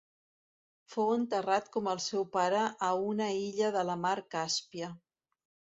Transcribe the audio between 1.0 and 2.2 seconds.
enterrat com el